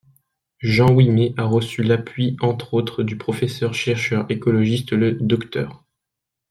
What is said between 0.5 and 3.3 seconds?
Jean Ouimet a reçu l'appui entre autres du